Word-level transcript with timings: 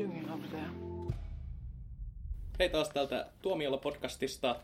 you 0.00 0.08
doing 0.08 0.32
over 0.32 0.48
there? 0.48 0.70
Hei 2.58 2.68
taas 2.68 2.88
täältä 2.88 3.26
Tuomiolla 3.42 3.76
podcastista. 3.76 4.56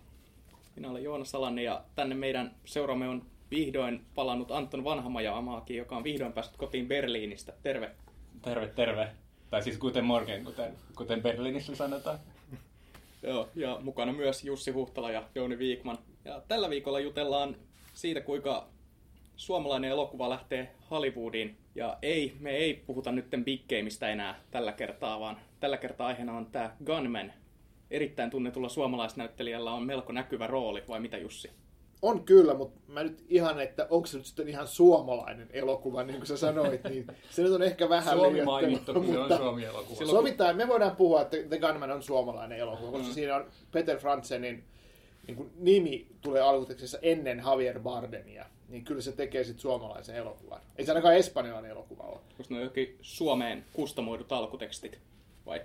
Minä 0.77 0.91
olen 0.91 1.05
Joona 1.05 1.25
Salani 1.25 1.65
ja 1.65 1.85
tänne 1.95 2.15
meidän 2.15 2.55
seuraamme 2.65 3.09
on 3.09 3.27
vihdoin 3.51 4.05
palannut 4.15 4.51
Anton 4.51 4.85
Vanhamaja 4.85 5.37
Amaaki, 5.37 5.77
joka 5.77 5.97
on 5.97 6.05
vihdoin 6.05 6.33
päässyt 6.33 6.57
kotiin 6.57 6.89
Berliinistä. 6.89 7.53
Terve. 7.63 7.91
Terve, 8.43 8.67
terve. 8.67 9.09
Tai 9.51 9.63
siis 9.63 9.79
kuten 9.79 10.05
morgen, 10.05 10.45
kuten, 10.45 10.73
kuten 10.97 11.23
Berliinissä 11.23 11.77
sanotaan. 11.77 12.19
Joo, 13.23 13.49
ja 13.55 13.79
mukana 13.83 14.13
myös 14.13 14.45
Jussi 14.45 14.71
Huhtala 14.71 15.11
ja 15.11 15.23
Jouni 15.35 15.59
Viikman. 15.59 15.99
Ja 16.25 16.43
tällä 16.49 16.71
viikolla 16.71 17.01
jutellaan 17.01 17.57
siitä, 17.95 18.21
kuinka 18.21 18.69
suomalainen 19.39 19.91
elokuva 19.91 20.31
lähtee 20.31 20.71
Hollywoodiin. 20.91 21.57
Ja 21.75 21.99
ei, 22.03 22.37
me 22.41 22.51
ei 22.51 22.75
puhuta 22.87 23.13
nyt 23.13 23.27
Big 23.45 23.61
Gameista 23.69 24.09
enää 24.09 24.41
tällä 24.51 24.73
kertaa, 24.73 25.21
vaan 25.21 25.37
tällä 25.61 25.77
kertaa 25.77 26.07
aiheena 26.07 26.37
on 26.37 26.47
tämä 26.47 26.77
Gunman. 26.87 27.33
Erittäin 27.91 28.31
tunnetulla 28.31 28.69
suomalaisnäyttelijällä 28.69 29.73
on 29.73 29.83
melko 29.83 30.13
näkyvä 30.13 30.47
rooli, 30.47 30.83
vai 30.89 31.01
mitä 31.01 31.17
Jussi? 31.19 31.51
On 32.03 32.25
kyllä, 32.25 32.55
mutta 32.55 32.81
mä 32.93 33.03
nyt 33.03 33.25
ihan, 33.29 33.61
että 33.61 33.87
onko 33.91 34.07
se 34.07 34.17
nyt 34.17 34.27
sitten 34.27 34.49
ihan 34.49 34.67
suomalainen 34.69 35.49
elokuva, 35.53 36.03
niin 36.05 36.17
kuin 36.17 36.27
sä 36.27 36.37
sanoit, 36.37 36.85
niin 36.85 37.07
se 37.31 37.43
nyt 37.43 37.53
on 37.53 37.63
ehkä 37.63 37.89
vähän 37.89 38.19
Suomi 38.19 38.45
mainittu, 38.45 38.93
kun 38.95 39.07
se 39.07 39.11
on 39.13 39.19
mutta 39.19 39.37
Suomi-elokuva. 39.37 39.97
Silloin- 39.99 40.17
Sovitaan, 40.19 40.57
me 40.57 40.69
voidaan 40.69 40.97
puhua, 40.97 41.23
että 41.23 41.37
The 41.49 41.59
Gunman 41.59 41.91
on 41.91 42.03
suomalainen 42.03 42.59
elokuva, 42.59 42.91
koska 42.91 43.07
Mm. 43.09 43.13
siinä 43.15 43.37
on 43.37 43.45
Peter 43.73 43.99
Frantzenin 43.99 44.65
niin 45.27 45.37
kuin 45.37 45.51
nimi 45.57 46.07
tulee 46.21 46.43
alkutekstissä 46.43 46.99
ennen 47.03 47.43
Javier 47.47 47.81
Bardemia, 47.81 48.45
niin 48.69 48.85
kyllä 48.85 49.01
se 49.01 49.13
tekee 49.13 49.45
sitten 49.45 49.63
suomalaisen 49.63 50.17
elokuvan. 50.17 50.61
Ei 50.77 50.85
se 50.85 50.91
ainakaan 50.91 51.17
espanjalainen 51.17 51.71
elokuva 51.71 52.03
ole. 52.03 52.21
Koska 52.37 52.55
ne 52.55 52.61
on 52.61 52.65
jokin 52.65 52.99
Suomeen 53.03 53.65
kustomoidut 53.73 54.33
alkutekstit, 54.33 55.01
vai? 55.47 55.61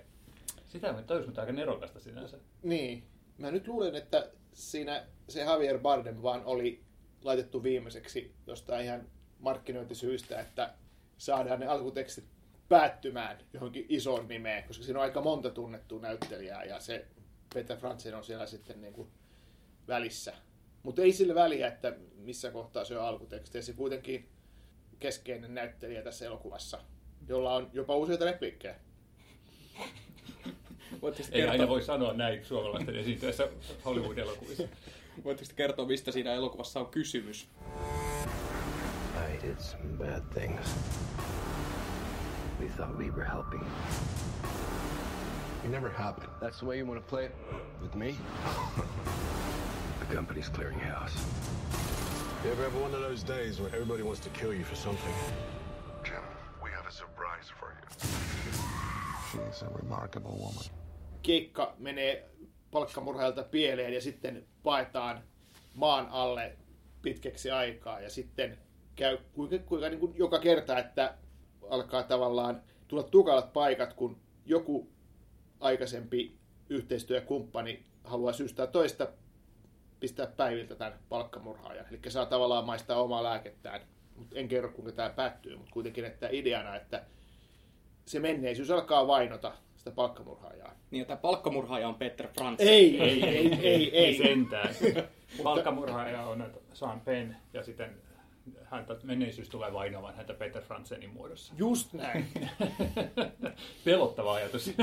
Sitä 0.66 0.94
tajus, 1.06 1.26
mutta 1.26 1.40
aika 1.40 1.52
nerokasta 1.52 2.00
sinänsä. 2.00 2.38
Niin. 2.62 3.02
Mä 3.38 3.50
nyt 3.50 3.68
luulen, 3.68 3.94
että 3.94 4.30
siinä 4.52 5.04
se 5.28 5.40
Javier 5.40 5.78
Bardem 5.78 6.22
vaan 6.22 6.44
oli 6.44 6.80
laitettu 7.22 7.62
viimeiseksi 7.62 8.34
jostain 8.46 8.84
ihan 8.84 9.06
markkinointisyistä, 9.38 10.40
että 10.40 10.74
saadaan 11.18 11.60
ne 11.60 11.66
alkutekstit 11.66 12.24
päättymään 12.68 13.38
johonkin 13.52 13.86
isoon 13.88 14.28
nimeen, 14.28 14.64
koska 14.64 14.84
siinä 14.84 14.98
on 14.98 15.04
aika 15.04 15.20
monta 15.20 15.50
tunnettua 15.50 16.00
näyttelijää 16.00 16.64
ja 16.64 16.80
se 16.80 17.06
Peter 17.54 17.76
Frantzen 17.76 18.14
on 18.14 18.24
siellä 18.24 18.46
sitten 18.46 18.80
niin 18.80 18.92
kuin 18.92 19.08
välissä. 19.88 20.34
Mutta 20.84 21.02
ei 21.02 21.12
sillä 21.12 21.34
väliä, 21.34 21.66
että 21.68 21.96
missä 22.16 22.50
kohtaa 22.50 22.84
se 22.84 22.98
on 22.98 23.04
alkuteksti. 23.04 23.58
Ja 23.58 23.62
se 23.62 23.72
kuitenkin 23.72 24.28
keskeinen 24.98 25.54
näyttelijä 25.54 26.02
tässä 26.02 26.26
elokuvassa, 26.26 26.78
jolla 27.28 27.54
on 27.54 27.70
jopa 27.72 27.96
useita 27.96 28.24
repliikkejä. 28.24 28.74
Voitteko 31.02 31.28
Ei 31.32 31.42
aina 31.42 31.52
kertoa, 31.52 31.68
voi 31.68 31.82
sanoa 31.82 32.12
näin 32.12 32.44
suomalaisten 32.44 32.96
esiintyessä 32.96 33.48
Hollywood-elokuvissa. 33.84 34.68
voitteko 35.24 35.48
te 35.48 35.54
kertoa, 35.54 35.86
mistä 35.86 36.12
siinä 36.12 36.34
elokuvassa 36.34 36.80
on 36.80 36.86
kysymys? 36.86 37.48
I 39.14 39.46
did 39.46 39.58
some 39.58 39.84
bad 39.98 40.22
things. 40.34 40.76
We 42.60 42.66
thought 42.66 42.98
we 42.98 43.10
were 43.10 43.28
helping. 43.32 43.62
It 45.64 45.70
never 45.70 45.90
happened. 45.90 46.30
That's 46.40 46.58
the 46.58 46.66
way 46.66 46.78
you 46.78 46.88
want 46.88 47.06
to 47.06 47.10
play 47.10 47.26
it? 47.26 47.32
With 47.82 47.94
me? 47.94 48.14
The 50.08 50.14
company's 50.14 50.48
clearing 50.48 50.80
house. 50.80 51.14
You 52.44 52.50
ever 52.50 52.62
have 52.64 52.74
one 52.82 52.94
of 52.94 53.00
those 53.00 53.22
days 53.22 53.60
where 53.60 53.70
everybody 53.74 54.02
wants 54.02 54.20
to 54.20 54.30
kill 54.30 54.52
you 54.52 54.64
for 54.64 54.76
something? 54.76 55.14
Jim, 56.04 56.24
we 56.62 56.70
have 56.70 56.86
a 56.86 56.92
surprise 56.92 57.48
for 57.58 57.68
you. 57.76 57.86
She's 59.30 59.62
a 59.62 59.68
remarkable 59.82 60.36
woman. 60.38 60.64
keikka 61.22 61.74
menee 61.78 62.28
palkkamurhailta 62.70 63.42
pieleen 63.42 63.94
ja 63.94 64.00
sitten 64.00 64.46
paetaan 64.62 65.20
maan 65.74 66.08
alle 66.08 66.56
pitkäksi 67.02 67.50
aikaa 67.50 68.00
ja 68.00 68.10
sitten 68.10 68.58
käy 68.96 69.18
kuinka, 69.32 69.58
kuinka 69.58 69.88
niin 69.88 70.00
kuin 70.00 70.12
joka 70.16 70.38
kerta, 70.38 70.78
että 70.78 71.14
alkaa 71.70 72.02
tavallaan 72.02 72.62
tulla 72.88 73.02
tukalat 73.02 73.52
paikat, 73.52 73.92
kun 73.92 74.16
joku 74.46 74.88
aikaisempi 75.60 76.38
yhteistyökumppani 76.68 77.84
haluaa 78.04 78.32
syystää 78.32 78.66
toista 78.66 79.08
pistää 80.04 80.26
päiviltä 80.26 80.74
tämän 80.74 80.98
palkkamurhaajan. 81.08 81.86
Eli 81.90 81.98
saa 82.08 82.26
tavallaan 82.26 82.64
maistaa 82.64 83.02
omaa 83.02 83.22
lääkettään. 83.22 83.80
Mutta 84.16 84.38
en 84.38 84.48
kerro, 84.48 84.72
kuinka 84.72 84.92
tämä 84.92 85.10
päättyy, 85.10 85.56
mutta 85.56 85.72
kuitenkin 85.72 86.04
että 86.04 86.28
ideana, 86.32 86.76
että 86.76 87.04
se 88.06 88.20
menneisyys 88.20 88.70
alkaa 88.70 89.06
vainota 89.06 89.52
sitä 89.76 89.90
palkkamurhaajaa. 89.90 90.74
Niin, 90.90 90.98
ja 90.98 91.04
tämä 91.04 91.16
palkkamurhaaja 91.16 91.88
on 91.88 91.94
Peter 91.94 92.28
Franz. 92.28 92.60
Ei, 92.60 93.00
ei, 93.02 93.24
ei, 93.24 93.52
ei, 93.52 93.62
Ei 93.62 93.90
ei. 93.98 94.14
sentään. 94.14 94.74
Palkkamurhaaja 95.44 96.22
on 96.22 96.52
Sean 96.72 97.00
Penn 97.00 97.34
ja 97.52 97.62
sitten 97.62 97.90
häntä 98.64 98.96
menneisyys 99.02 99.48
tulee 99.48 99.72
vainoamaan 99.72 100.14
häntä 100.14 100.34
Peter 100.34 100.62
Franzenin 100.62 101.10
muodossa. 101.10 101.54
Just 101.56 101.92
näin. 101.92 102.26
Pelottava 103.84 104.34
ajatus. 104.34 104.74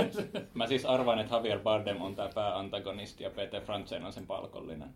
Mä 0.53 0.67
siis 0.67 0.85
arvaan, 0.85 1.19
että 1.19 1.35
Javier 1.35 1.59
Bardem 1.59 2.01
on 2.01 2.15
tää 2.15 2.29
pääantagonisti 2.35 3.23
ja 3.23 3.29
Peter 3.29 3.61
Franzen 3.61 4.05
on 4.05 4.13
sen 4.13 4.27
palkollinen. 4.27 4.89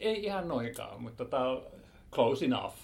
Ei 0.00 0.24
ihan 0.24 0.48
noinkaan, 0.48 1.02
mutta 1.02 1.24
tota, 1.24 1.60
close 2.12 2.44
enough. 2.44 2.74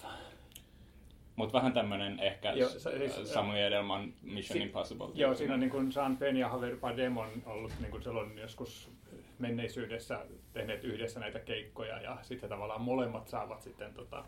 Mutta 1.35 1.53
vähän 1.57 1.73
tämmönen 1.73 2.19
ehkä 2.19 2.49
Joo, 2.51 2.57
Joo, 2.69 2.79
se- 2.79 3.09
siis- 3.09 3.33
Samuel 3.33 3.67
Edelman 3.67 4.13
Mission 4.21 4.57
Si- 4.57 4.63
Impossible. 4.63 5.07
Joo, 5.13 5.35
siinä 5.35 5.53
on 5.53 5.59
niin 5.59 5.69
kuin 5.69 5.91
Sean 5.91 6.17
Penn 6.17 6.37
ja 6.37 6.47
Javier 6.53 6.77
Bardem 6.77 7.17
on 7.17 7.29
ollut 7.45 7.71
niin 7.79 7.91
kuin 7.91 8.03
silloin 8.03 8.37
joskus 8.37 8.91
menneisyydessä 9.39 10.25
tehneet 10.53 10.83
yhdessä 10.83 11.19
näitä 11.19 11.39
keikkoja 11.39 12.01
ja 12.01 12.17
sitten 12.21 12.49
tavallaan 12.49 12.81
molemmat 12.81 13.27
saavat 13.27 13.61
sitten 13.61 13.93
tota, 13.93 14.25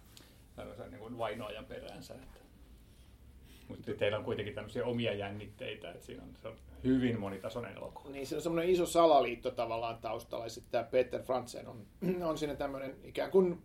niin 0.90 1.00
kuin 1.00 1.18
vainoajan 1.18 1.66
peräänsä. 1.66 2.14
Että. 2.14 2.40
Mutta 3.69 3.94
teillä 3.94 4.18
on 4.18 4.24
kuitenkin 4.24 4.56
tämmöisiä 4.56 4.85
omia 4.85 5.13
jännitteitä, 5.13 5.91
että 5.91 6.06
siinä 6.06 6.24
on, 6.24 6.30
se 6.41 6.47
on 6.47 6.56
hyvin 6.84 7.19
monitasoinen 7.19 7.78
elokuva. 7.78 8.09
Niin 8.09 8.28
se 8.28 8.35
on 8.35 8.41
semmoinen 8.41 8.69
iso 8.69 8.85
salaliitto 8.85 9.52
tavallaan 9.52 9.97
taustalla. 9.97 10.46
Ja 10.46 10.50
sitten 10.50 10.72
tämä 10.72 10.84
Peter 10.84 11.24
Frantzen 11.24 11.68
on, 11.68 11.85
on 12.29 12.38
siinä 12.38 12.56
tämmöinen 12.56 12.96
ikään 13.03 13.31
kuin 13.31 13.62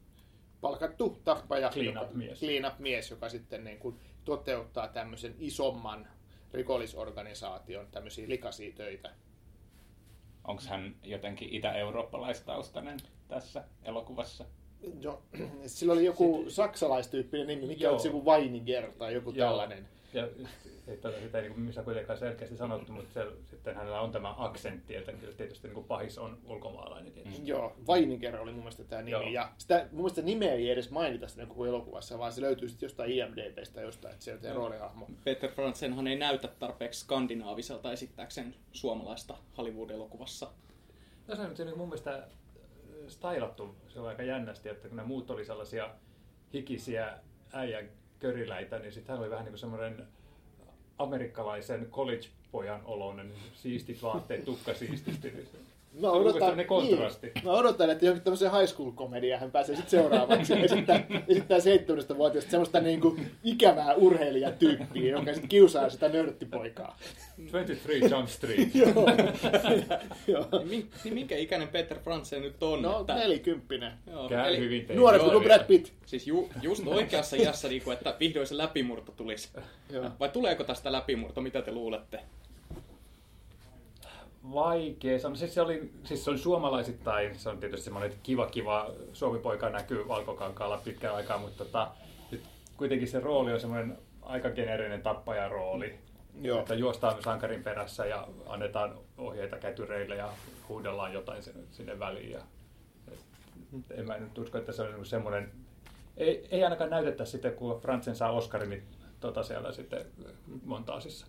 palkattu 0.60 1.20
tappaja. 1.24 1.70
Clean 1.70 1.86
joka- 1.94 2.02
up 2.06 2.14
mies. 2.14 2.40
Clean 2.40 2.72
up 2.72 2.78
mies, 2.78 3.10
joka 3.10 3.28
sitten 3.28 3.64
niin 3.64 3.78
kuin 3.78 4.00
toteuttaa 4.24 4.88
tämmöisen 4.88 5.34
isomman 5.38 6.08
rikollisorganisaation 6.52 7.86
tämmöisiä 7.90 8.28
likaisia 8.28 8.74
töitä. 8.74 9.10
Onko 10.44 10.62
hän 10.68 10.96
jotenkin 11.02 11.48
itä-eurooppalaistaustainen 11.48 12.98
tässä 13.28 13.64
elokuvassa? 13.82 14.44
Jo, 15.00 15.22
sillä 15.66 15.92
oli 15.92 16.04
joku 16.04 16.44
saksalaistyyppinen 16.48 17.46
nimi, 17.46 17.66
mikä 17.66 17.84
Joo. 17.84 17.94
on 17.94 18.00
se 18.00 18.08
joku 18.08 18.24
Weininger 18.24 18.92
tai 18.98 19.14
joku 19.14 19.30
Joo. 19.30 19.48
tällainen. 19.48 19.88
Ja 20.12 20.28
että 20.86 21.12
sitä 21.22 21.38
ei 21.38 21.48
niin 21.48 21.60
missään 21.60 21.84
kuitenkaan 21.84 22.18
selkeästi 22.18 22.56
sanottu, 22.56 22.92
mutta 22.92 23.14
se, 23.14 23.26
sitten 23.50 23.74
hänellä 23.74 24.00
on 24.00 24.12
tämä 24.12 24.34
aksentti, 24.38 24.96
että 24.96 25.12
kyllä 25.12 25.32
tietysti 25.32 25.68
niin 25.68 25.74
kuin 25.74 25.86
pahis 25.86 26.18
on 26.18 26.38
ulkomaalainen 26.46 27.12
tietysti. 27.12 27.46
Joo, 27.46 27.76
Weininger 27.88 28.36
oli 28.36 28.52
mun 28.52 28.60
mielestä 28.60 28.84
tämä 28.84 29.02
nimi. 29.02 29.10
Joo. 29.10 29.22
Ja 29.22 29.52
sitä, 29.58 29.88
mun 29.92 30.00
mielestä 30.00 30.22
nimeä 30.22 30.52
ei 30.52 30.70
edes 30.70 30.90
mainita 30.90 31.28
siinä 31.28 31.46
koko 31.46 31.66
elokuvassa, 31.66 32.18
vaan 32.18 32.32
se 32.32 32.40
löytyy 32.40 32.68
sitten 32.68 32.86
jostain 32.86 33.10
IMDBstä 33.10 33.80
jostain, 33.80 34.12
että 34.12 34.24
se 34.24 34.32
on 34.32 34.38
tämä 34.38 34.54
roolihahmo. 34.54 35.06
Peter 35.24 35.50
Franzenhan 35.50 36.06
ei 36.06 36.16
näytä 36.16 36.48
tarpeeksi 36.48 37.00
skandinaaviselta 37.00 37.92
esittääkseen 37.92 38.54
suomalaista 38.72 39.36
Hollywood-elokuvassa. 39.58 40.50
Tässä 41.26 41.42
on 41.42 41.48
nyt 41.48 41.56
se, 41.56 41.64
niin 41.64 41.78
mun 41.78 41.88
mielestä 41.88 42.28
stylattu 43.08 43.76
se 43.88 44.00
on 44.00 44.08
aika 44.08 44.22
jännästi, 44.22 44.68
että 44.68 44.88
kun 44.88 44.96
ne 44.96 45.02
muut 45.02 45.30
oli 45.30 45.44
sellaisia 45.44 45.90
hikisiä 46.52 47.18
äijän 47.52 47.88
köriläitä, 48.18 48.78
niin 48.78 48.92
sitten 48.92 49.12
hän 49.12 49.22
oli 49.22 49.30
vähän 49.30 49.44
niin 49.44 49.52
kuin 49.52 49.58
semmoinen 49.58 50.06
amerikkalaisen 50.98 51.86
college-pojan 51.90 52.80
oloinen, 52.84 53.32
siistit 53.54 54.02
vaatteet, 54.02 54.44
tukka 54.44 54.74
siististi. 54.74 55.48
Mä 56.00 56.10
odotan, 56.10 56.56
ne 56.56 56.64
kontrasti. 56.64 57.26
Niin, 57.34 57.44
mä 57.44 57.52
odotan, 57.52 57.90
että 57.90 58.04
johonkin 58.04 58.24
tämmöiseen 58.24 58.52
high 58.52 58.66
school 58.66 58.90
komediaan 58.90 59.40
hän 59.40 59.50
pääsee 59.50 59.76
sitten 59.76 59.90
seuraavaksi. 60.00 60.52
esittää, 60.64 61.04
esittää 61.28 61.58
17-vuotiaasta 61.58 62.50
semmoista 62.50 62.80
niinku 62.80 63.16
ikävää 63.44 63.94
urheilijatyyppiä, 63.94 65.10
joka 65.10 65.32
sitten 65.32 65.48
kiusaa 65.48 65.88
sitä 65.90 66.08
nörttipoikaa. 66.08 66.98
23 67.52 68.16
Jump 68.16 68.28
Street. 68.28 68.74
Joo. 68.84 69.06
Joo. 70.26 70.64
Niin, 70.70 70.90
niin 71.04 71.14
minkä 71.14 71.36
ikäinen 71.36 71.68
Peter 71.68 71.98
Franzen 71.98 72.42
nyt 72.42 72.62
on? 72.62 72.82
No, 72.82 73.00
että, 73.00 73.14
nelikymppinen. 73.14 73.92
joo, 74.10 74.28
Käy 74.28 74.48
eli- 74.48 74.58
hyvin 74.58 74.86
tein. 74.86 74.98
Nuorempi 74.98 75.30
kuin 75.30 75.44
Brad 75.44 75.64
Pitt. 75.64 75.92
Siis 76.06 76.26
ju, 76.26 76.48
just 76.62 76.86
oikeassa 76.86 77.36
iässä, 77.36 77.68
niin 77.68 77.82
kuin, 77.82 77.94
että 77.96 78.16
vihdoin 78.20 78.46
se 78.46 78.56
läpimurto 78.56 79.12
tulisi. 79.12 79.48
Joo. 79.92 80.10
Vai 80.20 80.28
tuleeko 80.28 80.64
tästä 80.64 80.92
läpimurto? 80.92 81.40
Mitä 81.40 81.62
te 81.62 81.72
luulette? 81.72 82.20
Vaikea. 84.52 85.18
Se 85.18 85.26
on, 85.26 85.36
siis 85.36 85.54
se, 85.54 85.60
oli, 85.60 85.90
siis 86.04 86.24
se 86.24 86.30
on 86.30 86.38
suomalaisittain, 86.38 87.38
se 87.38 87.48
on 87.48 87.58
tietysti 87.58 87.84
semmoinen 87.84 88.18
kiva 88.22 88.46
kiva 88.46 88.90
suomipoika 89.12 89.70
näkyy 89.70 90.08
valkokankaalla 90.08 90.80
pitkään 90.84 91.14
aikaa, 91.14 91.38
mutta 91.38 91.64
tota, 91.64 91.90
nyt 92.30 92.42
kuitenkin 92.76 93.08
se 93.08 93.20
rooli 93.20 93.52
on 93.52 93.60
semmoinen 93.60 93.98
aika 94.22 94.50
geneerinen 94.50 95.02
tappajan 95.02 95.50
rooli. 95.50 95.98
Joo. 96.42 96.60
Että 96.60 96.74
juostaan 96.74 97.22
sankarin 97.22 97.62
perässä 97.62 98.06
ja 98.06 98.28
annetaan 98.46 98.98
ohjeita 99.18 99.56
kätyreille 99.56 100.16
ja 100.16 100.28
huudellaan 100.68 101.12
jotain 101.12 101.42
sinne, 101.42 101.62
sinne 101.70 101.98
väliin. 101.98 102.30
Ja, 102.30 102.40
et, 103.12 103.18
en 103.90 104.06
mä 104.06 104.18
nyt 104.18 104.38
usko, 104.38 104.58
että 104.58 104.72
se 104.72 104.82
on 104.82 104.88
niinku 104.88 105.04
semmoinen... 105.04 105.52
Ei, 106.16 106.48
ei 106.50 106.64
ainakaan 106.64 106.90
näytetä 106.90 107.24
sitten, 107.24 107.52
kun 107.52 107.80
Fransen 107.80 108.16
saa 108.16 108.30
Oscarin, 108.30 108.70
niin 108.70 108.82
tota 109.20 109.42
siellä 109.42 109.72
sitten 109.72 110.06
montaasissa. 110.64 111.26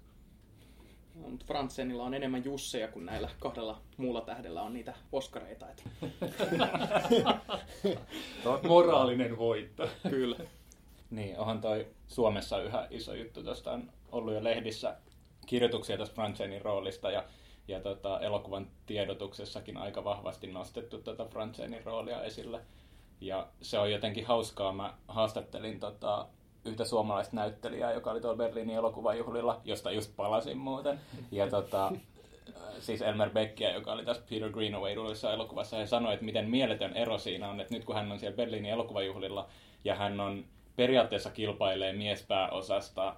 Mutta 1.15 1.45
Fransenilla 1.45 2.03
on 2.03 2.13
enemmän 2.13 2.45
Jusseja 2.45 2.87
kuin 2.87 3.05
näillä 3.05 3.29
kahdella 3.39 3.81
muulla 3.97 4.21
tähdellä 4.21 4.61
on 4.61 4.73
niitä 4.73 4.93
Oscareita. 5.11 5.65
Että 5.69 5.83
Moraalinen 8.67 9.37
voitto. 9.37 9.89
kyllä. 10.09 10.35
Niin, 11.09 11.39
onhan 11.39 11.61
toi 11.61 11.87
Suomessa 12.07 12.61
yhä 12.61 12.87
iso 12.89 13.13
juttu. 13.13 13.43
Tuosta 13.43 13.71
on 13.71 13.91
ollut 14.11 14.33
jo 14.33 14.43
lehdissä 14.43 14.95
kirjoituksia 15.45 15.97
tästä 15.97 16.15
Franzenin 16.15 16.61
roolista 16.61 17.11
ja, 17.11 17.23
ja 17.67 17.79
tota, 17.79 18.19
elokuvan 18.19 18.67
tiedotuksessakin 18.85 19.77
aika 19.77 20.03
vahvasti 20.03 20.47
nostettu 20.47 20.97
tätä 20.97 21.25
Franzenin 21.25 21.85
roolia 21.85 22.23
esille. 22.23 22.61
Ja 23.21 23.47
se 23.61 23.79
on 23.79 23.91
jotenkin 23.91 24.25
hauskaa. 24.25 24.73
Mä 24.73 24.93
haastattelin 25.07 25.79
tota, 25.79 26.27
yhtä 26.65 26.85
suomalaista 26.85 27.35
näyttelijää, 27.35 27.93
joka 27.93 28.11
oli 28.11 28.21
tuolla 28.21 28.37
Berliinin 28.37 28.75
elokuvajuhlilla, 28.75 29.61
josta 29.65 29.91
just 29.91 30.15
palasin 30.15 30.57
muuten. 30.57 30.99
Ja 31.31 31.49
tota, 31.49 31.91
siis 32.79 33.01
Elmer 33.01 33.29
Beckia, 33.29 33.73
joka 33.73 33.93
oli 33.93 34.05
tässä 34.05 34.23
Peter 34.29 34.49
Greenaway 34.49 34.91
elokuvassa, 35.33 35.77
ja 35.77 35.87
sanoi, 35.87 36.13
että 36.13 36.25
miten 36.25 36.49
mieletön 36.49 36.93
ero 36.93 37.17
siinä 37.17 37.49
on, 37.49 37.59
että 37.59 37.73
nyt 37.73 37.85
kun 37.85 37.95
hän 37.95 38.11
on 38.11 38.19
siellä 38.19 38.35
Berliinin 38.35 38.71
elokuvajuhlilla, 38.71 39.47
ja 39.83 39.95
hän 39.95 40.19
on 40.19 40.45
periaatteessa 40.75 41.31
kilpailee 41.31 41.93
miespääosasta 41.93 43.07
äh, 43.07 43.15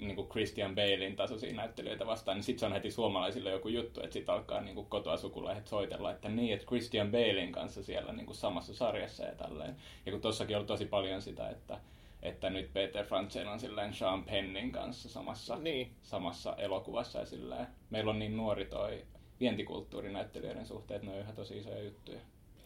niin 0.00 0.16
kuin 0.16 0.28
Christian 0.28 0.74
Balein 0.74 1.16
tasoisia 1.16 1.54
näyttelijöitä 1.54 2.06
vastaan, 2.06 2.36
niin 2.36 2.44
sitten 2.44 2.60
se 2.60 2.66
on 2.66 2.72
heti 2.72 2.90
suomalaisille 2.90 3.50
joku 3.50 3.68
juttu, 3.68 4.00
että 4.00 4.12
sitten 4.12 4.34
alkaa 4.34 4.60
niin 4.60 4.74
kuin 4.74 4.86
kotoa 4.86 5.16
sukulaiset 5.16 5.66
soitella, 5.66 6.10
että 6.10 6.28
niin, 6.28 6.54
että 6.54 6.66
Christian 6.66 7.10
Balein 7.10 7.52
kanssa 7.52 7.82
siellä 7.82 8.12
niin 8.12 8.26
kuin 8.26 8.36
samassa 8.36 8.74
sarjassa 8.74 9.24
ja 9.24 9.34
tälleen. 9.34 9.76
Ja 10.06 10.12
kun 10.12 10.20
tossakin 10.20 10.56
on 10.56 10.66
tosi 10.66 10.84
paljon 10.86 11.22
sitä, 11.22 11.48
että, 11.48 11.80
että 12.22 12.50
nyt 12.50 12.72
Peter 12.72 13.06
Frantzen 13.06 13.48
on 13.48 13.60
silleen 13.60 13.94
Sean 13.94 14.24
Pennin 14.24 14.72
kanssa 14.72 15.08
samassa, 15.08 15.56
Niin. 15.56 15.92
samassa 16.02 16.56
elokuvassa 16.56 17.18
ja 17.18 17.26
silleen. 17.26 17.66
Meillä 17.90 18.10
on 18.10 18.18
niin 18.18 18.36
nuori 18.36 18.64
toi 18.64 19.06
vientikulttuurinäyttelijöiden 19.40 20.66
suhteen, 20.66 20.96
että 20.96 21.06
ne 21.10 21.14
on 21.16 21.20
yhä 21.20 21.32
tosi 21.32 21.58
isoja 21.58 21.82
juttuja. 21.82 22.20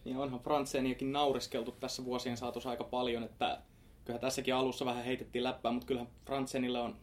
Niin 0.05 0.17
onhan 0.17 0.41
Franzeniakin 0.41 1.13
naureskeltu 1.13 1.73
tässä 1.73 2.05
vuosien 2.05 2.37
saatossa 2.37 2.71
aika 2.71 2.85
paljon, 2.85 3.23
että 3.23 3.63
kyllähän 4.05 4.21
tässäkin 4.21 4.55
alussa 4.55 4.85
vähän 4.85 5.05
heitettiin 5.05 5.45
läppää, 5.45 5.73
mutta 5.73 5.87
kyllähän 5.87 6.11
Franzenilla 6.27 6.83
on 6.83 6.97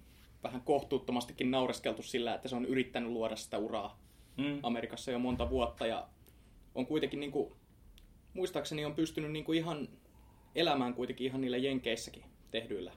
vähän 0.43 0.61
kohtuuttomastikin 0.61 1.51
naureskeltu 1.51 2.01
sillä, 2.03 2.33
että 2.35 2.47
se 2.47 2.55
on 2.55 2.65
yrittänyt 2.65 3.11
luoda 3.11 3.35
sitä 3.35 3.57
uraa 3.57 3.99
Mm. 4.37 4.59
Amerikassa 4.63 5.11
jo 5.11 5.19
monta 5.19 5.49
vuotta 5.49 5.87
ja 5.87 6.07
on 6.75 6.85
kuitenkin 6.85 7.19
niin 7.19 7.31
kuin, 7.31 7.53
muistaakseni 8.33 8.85
on 8.85 8.95
pystynyt 8.95 9.31
niin 9.31 9.45
kuin 9.45 9.57
ihan 9.57 9.87
elämään 10.55 10.93
kuitenkin 10.93 11.27
ihan 11.27 11.41
niillä 11.41 11.57
Jenkeissäkin 11.57 12.23
tehdyillä 12.51 12.91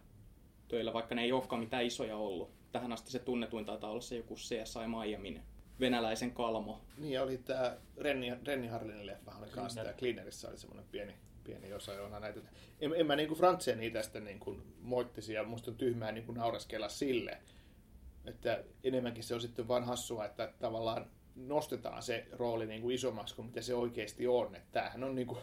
töillä, 0.69 0.93
vaikka 0.93 1.14
ne 1.14 1.22
ei 1.22 1.32
olekaan 1.32 1.60
mitään 1.60 1.84
isoja 1.84 2.16
ollut. 2.16 2.50
Tähän 2.72 2.93
asti 2.93 3.10
se 3.10 3.19
tunnetuin 3.19 3.64
taitaa 3.64 3.90
olla 3.90 4.00
se 4.00 4.16
joku 4.16 4.34
CSI 4.34 4.87
Miamin 4.87 5.43
venäläisen 5.81 6.32
kalmo. 6.32 6.81
Niin 6.99 7.12
ja 7.12 7.22
oli 7.22 7.38
tämä 7.38 7.76
Renni, 7.96 8.32
Renni 8.46 8.66
Harlinin 8.66 9.06
leffa 9.06 9.32
oli 9.38 9.50
kanssa, 9.50 9.81
ja 9.81 9.93
Cleanerissä 9.93 10.49
oli 10.49 10.58
semmoinen 10.58 10.87
pieni, 10.93 11.14
pieni 11.44 11.72
osa, 11.72 11.94
jona 11.94 12.20
näitä. 12.20 12.40
En, 12.81 12.93
en 12.96 13.06
mä 13.06 13.16
niinku 13.16 13.34
Franzenia 13.34 13.90
tästä 13.90 14.20
niinku 14.20 14.62
moittisi, 14.81 15.34
ja 15.34 15.44
musta 15.44 15.70
on 15.70 15.76
tyhmää 15.76 16.12
niinku 16.12 16.32
naureskella 16.32 16.88
sille, 16.88 17.38
että 18.25 18.64
enemmänkin 18.84 19.25
se 19.25 19.34
on 19.34 19.40
sitten 19.40 19.69
vaan 19.69 19.84
hassua, 19.84 20.25
että 20.25 20.52
tavallaan 20.60 21.10
nostetaan 21.37 22.02
se 22.02 22.26
rooli 22.32 22.66
niinku 22.66 22.90
isommaksi 22.90 23.34
kuin 23.34 23.46
mitä 23.46 23.62
se 23.62 23.75
oikeasti 23.75 24.26
on. 24.26 24.54
Että 24.54 24.69
tämähän 24.72 25.04
on 25.04 25.14
niinku 25.14 25.38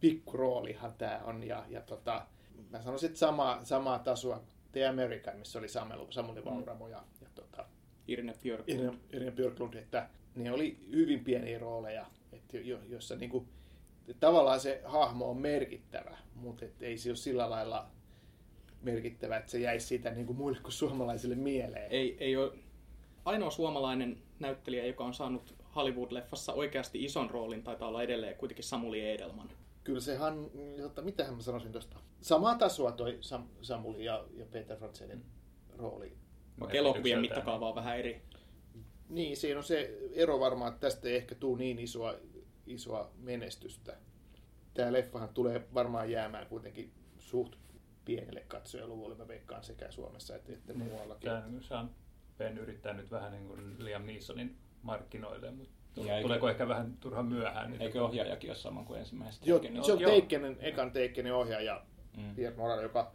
pikkuroolihan 0.00 0.94
tämä 0.98 1.20
on, 1.24 1.42
ja, 1.42 1.64
ja 1.68 1.80
tota, 1.80 2.26
mä 2.70 2.82
sanoisin, 2.82 3.06
että 3.06 3.18
sama, 3.18 3.60
samaa 3.62 3.98
tasoa 3.98 4.42
The 4.72 4.86
American, 4.86 5.38
missä 5.38 5.58
oli 5.58 5.68
Samuel, 5.68 6.06
Samuli 6.10 6.44
Vauramo 6.44 6.88
ja, 6.88 7.04
ja 7.20 7.28
tota, 7.34 7.64
Irne 8.08 8.34
Björk. 8.42 8.68
Irene, 8.68 8.98
Irene 9.12 9.30
Björklund, 9.30 9.74
että 9.74 10.08
ne 10.34 10.52
oli 10.52 10.78
hyvin 10.92 11.24
pieniä 11.24 11.58
rooleja, 11.58 12.06
että 12.32 12.56
jo, 12.58 12.78
jossa 12.88 13.16
niinku, 13.16 13.46
tavallaan 14.20 14.60
se 14.60 14.82
hahmo 14.84 15.30
on 15.30 15.36
merkittävä, 15.36 16.18
mutta 16.34 16.64
et 16.64 16.82
ei 16.82 16.98
se 16.98 17.10
ole 17.10 17.16
sillä 17.16 17.50
lailla 17.50 17.90
merkittävä, 18.82 19.36
että 19.36 19.50
se 19.50 19.58
jäisi 19.58 19.86
siitä 19.86 20.10
niinku 20.10 20.34
muille 20.34 20.60
kuin 20.60 20.72
suomalaisille 20.72 21.34
mieleen. 21.34 21.90
Ei, 21.90 22.16
ei 22.20 22.36
ole 22.36 22.52
ainoa 23.24 23.50
suomalainen 23.50 24.22
näyttelijä, 24.40 24.86
joka 24.86 25.04
on 25.04 25.14
saanut 25.14 25.54
Hollywood-leffassa 25.76 26.52
oikeasti 26.52 27.04
ison 27.04 27.30
roolin, 27.30 27.62
taitaa 27.62 27.88
olla 27.88 28.02
edelleen 28.02 28.36
kuitenkin 28.36 28.64
Samuli 28.64 29.10
Edelman. 29.10 29.50
Kyllä 29.88 30.00
sehän, 30.00 30.50
jotta, 30.76 31.02
mitähän 31.02 31.34
mä 31.34 31.42
sanoisin 31.42 31.72
tuosta. 31.72 31.96
Samaa 32.20 32.54
tasoa 32.54 32.92
toi 32.92 33.18
Sam, 33.20 33.48
Samuli 33.62 34.04
ja, 34.04 34.24
ja 34.34 34.46
Peter 34.46 34.78
Franzenin 34.78 35.24
rooli. 35.76 36.16
Vaikka 36.60 36.78
elokuvien 36.78 37.20
mittakaava 37.20 37.68
on 37.68 37.74
vähän 37.74 37.98
eri. 37.98 38.22
Niin, 39.08 39.36
siinä 39.36 39.58
on 39.58 39.64
se 39.64 39.98
ero 40.12 40.40
varmaan, 40.40 40.72
että 40.72 40.80
tästä 40.80 41.08
ei 41.08 41.16
ehkä 41.16 41.34
tule 41.34 41.58
niin 41.58 41.78
isoa, 41.78 42.14
isoa 42.66 43.10
menestystä. 43.16 43.96
Tämä 44.74 44.92
leffahan 44.92 45.28
tulee 45.28 45.68
varmaan 45.74 46.10
jäämään 46.10 46.46
kuitenkin 46.46 46.92
suht 47.18 47.54
pienelle 48.04 48.44
katsojaluvulle, 48.48 49.14
mä 49.14 49.28
veikkaan 49.28 49.64
sekä 49.64 49.90
Suomessa 49.90 50.36
että, 50.36 50.52
että 50.52 50.74
muuallakin. 50.74 51.30
Tämä 51.30 51.60
Sean 51.60 51.90
Penn 52.38 52.58
yrittää 52.58 52.92
nyt 52.92 53.10
vähän 53.10 53.32
niin 53.32 53.46
kuin 53.46 53.84
Liam 53.84 54.06
Neesonin 54.06 54.56
markkinoille, 54.82 55.50
mutta 55.50 55.77
Ja 55.96 56.22
tuleeko 56.22 56.48
ehkä 56.48 56.68
vähän 56.68 56.96
turhan 57.00 57.26
myöhään 57.26 57.70
nyt? 57.70 57.80
Eikö 57.80 58.04
ohjaajakin 58.04 58.50
ole 58.50 58.56
sama 58.56 58.84
kuin 58.84 59.00
ensimmäisestä? 59.00 59.46
Joo, 59.48 59.58
Taken? 59.58 59.84
se 59.84 59.92
on 59.92 60.00
Joo. 60.00 60.10
Teikkenen, 60.10 60.56
ekan 60.60 60.92
Teikkenin 60.92 61.32
ohjaaja 61.32 61.84
Mm. 62.16 62.34
Pierre 62.34 62.56
Moral, 62.56 62.82
joka, 62.82 63.12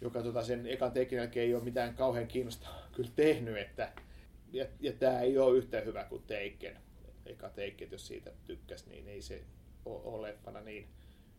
joka 0.00 0.22
tota 0.22 0.42
sen 0.44 0.66
ekan 0.66 0.92
Teikkenin 0.92 1.20
jälkeen 1.22 1.46
ei 1.46 1.54
ole 1.54 1.64
mitään 1.64 1.94
kauhean 1.94 2.26
kiinnostavaa 2.26 2.88
kyllä 2.92 3.10
tehnyt, 3.16 3.56
että, 3.58 3.92
ja, 4.52 4.66
ja 4.80 4.92
tämä 4.92 5.20
ei 5.20 5.38
ole 5.38 5.58
yhtä 5.58 5.80
hyvä 5.80 6.04
kuin 6.04 6.22
Teikken. 6.26 6.76
Eka 7.26 7.48
Teikken, 7.50 7.88
jos 7.90 8.06
siitä 8.06 8.32
tykkäs, 8.46 8.86
niin 8.86 9.08
ei 9.08 9.22
se 9.22 9.42
ole, 9.84 10.00
ole 10.04 10.28
leffana 10.28 10.60
niin 10.60 10.88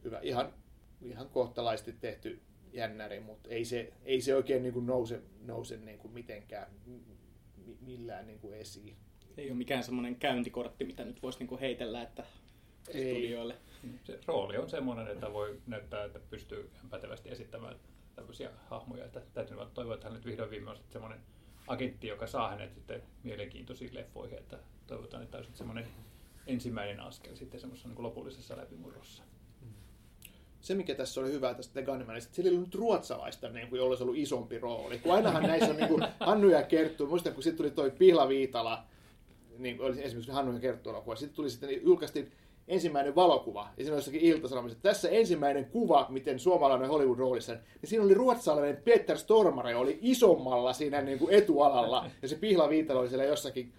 hyvä. 0.04 0.20
Ihan, 0.22 0.54
ihan 1.02 1.30
kohtalaisesti 1.30 1.94
tehty 1.94 2.42
jännäri, 2.74 3.20
mutta 3.20 3.50
ei 3.50 3.66
se, 3.66 3.94
ei 4.06 4.22
se 4.22 4.36
oikein 4.36 4.64
niin 4.64 4.74
kuin 4.74 4.86
nouse, 4.86 5.22
nouse 5.46 5.78
niin 5.78 6.00
kuin 6.00 6.14
mitenkään 6.14 6.68
mi- 6.86 7.78
millään 7.82 8.28
niin 8.28 8.40
kuin 8.40 8.54
esiin. 8.58 8.96
Ei 9.38 9.50
ole 9.50 9.58
mikään 9.58 9.84
semmoinen 9.84 10.16
käyntikortti, 10.16 10.86
mitä 10.86 11.06
nyt 11.06 11.24
voisi 11.24 11.40
niinku 11.40 11.58
heitellä, 11.60 12.02
että 12.02 12.24
Ei. 12.88 13.14
studioille. 13.14 13.56
Se 14.04 14.20
rooli 14.26 14.58
on 14.58 14.70
semmoinen, 14.70 15.08
että 15.08 15.34
voi 15.34 15.62
näyttää, 15.68 16.04
että 16.04 16.20
pystyy 16.30 16.70
pätevästi 16.90 17.30
esittämään 17.30 17.76
tämmöisiä 18.16 18.50
hahmoja. 18.70 19.06
Että 19.06 19.22
täytyy 19.34 19.58
vaan 19.58 19.72
toivoa, 19.74 19.94
että 19.94 20.08
hän 20.08 20.14
nyt 20.14 20.26
vihdoin 20.26 20.50
viimein 20.50 20.78
on 20.78 20.84
semmoinen 20.90 21.20
agentti, 21.68 22.08
joka 22.08 22.28
saa 22.28 22.50
hänet 22.50 22.74
sitten 22.74 23.04
mielenkiintoisiin 23.24 23.96
leffoihin. 23.96 24.38
Että 24.38 24.58
toivotaan, 24.88 25.24
että 25.24 25.32
tämä 25.32 25.40
olisi 25.40 25.58
semmoinen 25.58 25.88
ensimmäinen 26.48 27.00
askel 27.00 27.36
sitten 27.36 27.60
semmoisessa 27.60 27.90
niin 27.90 28.04
lopullisessa 28.04 28.58
läpimurrossa. 28.58 29.24
se, 30.62 30.76
mikä 30.76 30.96
tässä 30.96 31.22
oli 31.22 31.32
hyvä 31.32 31.54
tästä 31.54 31.74
The 31.74 31.82
Gunmanista, 31.84 32.28
että 32.28 32.36
sillä 32.36 32.50
ei 32.50 32.56
ollut 32.56 32.68
nyt 32.68 32.76
ruotsalaista, 32.76 33.50
niin 33.50 33.68
kuin, 33.68 33.78
jolla 33.78 33.90
olisi 33.90 34.04
ollut 34.04 34.18
isompi 34.18 34.60
rooli. 34.60 35.00
Kun 35.00 35.14
ainahan 35.14 35.44
näissä 35.44 35.70
on 35.70 35.76
niin 35.76 35.88
kuin, 35.88 36.06
Hannu 36.20 36.50
ja 36.50 36.64
Kerttu, 36.64 37.08
muistan 37.08 37.34
kun 37.34 37.44
sitten 37.44 37.58
tuli 37.58 37.72
toi 37.72 37.92
Pihla 37.92 38.28
Viitala, 38.28 38.84
niin 39.60 39.78
kuin 39.78 39.88
oli 39.88 40.04
esimerkiksi 40.04 40.62
Kerttu 40.62 40.90
elokuva, 40.90 41.16
sitten 41.16 41.36
tuli 41.36 41.50
sitten, 41.50 41.70
niin 41.70 41.84
julkaistiin 41.84 42.32
ensimmäinen 42.68 43.16
valokuva, 43.16 43.68
ja 43.78 43.84
siinä 43.84 43.92
oli 43.94 43.98
jossakin 43.98 44.22
iltasanomissa, 44.22 44.78
että 44.78 44.90
tässä 44.90 45.10
ensimmäinen 45.10 45.66
kuva, 45.66 46.06
miten 46.10 46.40
suomalainen 46.40 46.90
Hollywood-roolissa, 46.90 47.54
niin 47.54 47.90
siinä 47.90 48.06
oli 48.06 48.14
ruotsalainen 48.14 48.78
Peter 48.78 49.18
Stormare, 49.18 49.76
oli 49.76 50.00
isommalla 50.02 50.74
siinä 50.74 51.02
niin 51.02 51.20
kuin 51.20 51.34
etualalla, 51.34 52.10
ja 52.22 52.28
se 52.28 52.36
Pihla 52.36 52.70
Viitala 52.70 53.00
oli 53.00 53.10
siellä 53.10 53.26
jossakin 53.26 53.74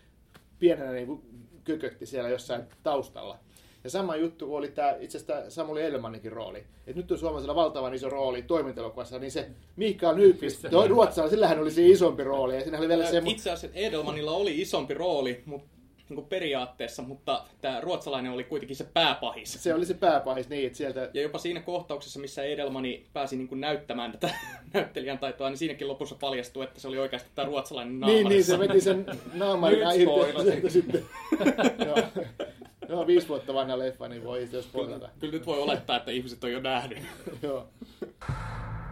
pienenä 0.58 0.92
niin 0.92 1.06
kuin 1.06 1.22
kökötti 1.64 2.06
siellä 2.06 2.28
jossain 2.28 2.62
taustalla. 2.82 3.38
Ja 3.84 3.90
sama 3.90 4.16
juttu 4.16 4.54
oli 4.54 4.68
tämä 4.68 4.96
itse 5.00 5.18
asiassa 5.18 5.50
Samuli 5.50 5.82
Edelmannikin 5.82 6.32
rooli. 6.32 6.64
Et 6.86 6.96
nyt 6.96 7.12
on 7.12 7.18
suomalaisella 7.18 7.54
valtavan 7.54 7.94
iso 7.94 8.08
rooli 8.08 8.42
toimintalokuvassa, 8.42 9.18
niin 9.18 9.30
se 9.30 9.50
Mikael 9.76 10.16
Nyqvist, 10.16 10.64
toi 10.70 10.88
ruotsalainen, 10.88 11.30
sillä 11.30 11.48
hän 11.48 11.60
oli 11.60 11.70
siinä 11.70 11.94
isompi 11.94 12.24
rooli. 12.24 12.54
Ja 12.54 12.60
siinä 12.60 12.78
oli 12.78 12.88
vielä 12.88 13.06
se, 13.06 13.22
Itse 13.24 13.50
asiassa 13.50 13.78
Edelmanilla 13.78 14.32
oli 14.32 14.60
isompi 14.60 14.94
rooli 14.94 15.42
mut, 15.46 15.62
niin 16.08 16.26
periaatteessa, 16.26 17.02
mutta 17.02 17.44
tämä 17.60 17.80
ruotsalainen 17.80 18.32
oli 18.32 18.44
kuitenkin 18.44 18.76
se 18.76 18.84
pääpahis. 18.84 19.62
se 19.62 19.74
oli 19.74 19.86
se 19.86 19.94
pääpahis 19.94 20.48
niin, 20.48 20.66
että 20.66 20.78
sieltä 20.78 21.10
Ja 21.14 21.22
jopa 21.22 21.38
siinä 21.38 21.60
kohtauksessa, 21.60 22.20
missä 22.20 22.42
Edelmani 22.42 23.06
pääsi 23.12 23.36
niin 23.36 23.48
kuin 23.48 23.60
näyttämään 23.60 24.12
tätä 24.12 24.34
näyttelijän 24.74 25.18
taitoa, 25.18 25.48
niin 25.48 25.58
siinäkin 25.58 25.88
lopussa 25.88 26.16
paljastui, 26.20 26.64
että 26.64 26.80
se 26.80 26.88
oli 26.88 26.98
oikeasti 26.98 27.30
tämä 27.34 27.46
ruotsalainen 27.46 28.00
Niin, 28.00 28.28
niin, 28.28 28.44
se 28.44 28.58
veti 28.58 28.80
sen 28.80 29.06
naamarin 29.32 29.78
Nyt 29.78 30.54
irti 30.54 30.70
sitten. 30.70 31.02
Joo. 32.90 33.06
Viisi 33.06 33.28
vuotta 33.28 33.54
vanha 33.54 33.78
leffa, 33.78 34.08
niin 34.08 34.24
voi 34.24 34.42
itse 34.42 34.58
asiassa 34.58 34.78
Kyllä, 34.78 35.10
kyllä 35.18 35.32
nyt 35.32 35.46
voi 35.46 35.58
olettaa, 35.58 35.96
että 35.96 36.10
ihmiset 36.10 36.44
on 36.44 36.52
jo 36.52 36.60
nähnyt. 36.60 36.98
Joo. 37.42 37.68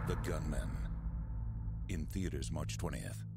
The 0.07 0.15
Gunman. 0.25 0.69
In 1.89 2.07
theaters 2.07 2.51
March 2.51 2.77
20th. 2.83 3.28